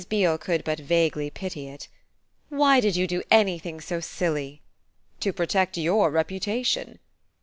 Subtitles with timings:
[0.09, 1.87] Beale could but vaguely pity it.
[2.49, 4.63] "Why did you do anything so silly?"
[5.19, 6.97] "To protect your reputation."